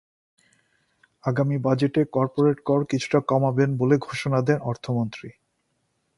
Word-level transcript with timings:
আগামী 1.23 1.57
বাজেটে 1.57 2.01
করপোরেট 2.11 2.57
কর 2.65 2.79
কিছুটা 2.85 3.19
কমাবেন 3.27 3.69
বলে 3.77 3.95
ঘোষণা 3.97 4.39
দেন 4.41 4.59
অর্থমন্ত্রী। 4.61 5.29